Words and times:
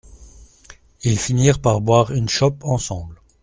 Ils 1.03 1.19
finirent 1.19 1.61
par 1.61 1.79
boire 1.79 2.11
une 2.11 2.27
chope 2.27 2.63
ensemble. 2.63 3.21